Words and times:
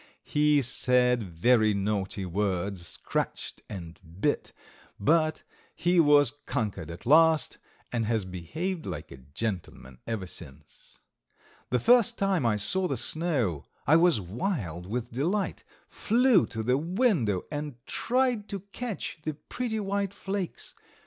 He 0.25 0.63
said 0.63 1.21
very 1.21 1.75
naughty 1.75 2.25
words, 2.25 2.87
scratched 2.87 3.61
and 3.69 3.99
bit, 4.19 4.51
but 4.99 5.43
he 5.75 5.99
was 5.99 6.31
conquered 6.47 6.89
at 6.89 7.05
last, 7.05 7.59
and 7.91 8.07
has 8.07 8.25
behaved 8.25 8.87
like 8.87 9.11
a 9.11 9.17
gentleman 9.17 9.99
ever 10.07 10.25
since. 10.25 10.97
The 11.69 11.77
first 11.77 12.17
time 12.17 12.47
I 12.47 12.57
saw 12.57 12.87
the 12.87 12.97
snow 12.97 13.65
I 13.85 13.95
was 13.95 14.19
wild 14.19 14.87
with 14.87 15.11
delight, 15.11 15.63
flew 15.87 16.47
to 16.47 16.63
the 16.63 16.79
window 16.79 17.43
and 17.51 17.75
tried 17.85 18.49
to 18.49 18.61
catch 18.71 19.19
the 19.23 19.35
pretty 19.35 19.79
white 19.79 20.15
flakes. 20.15 20.73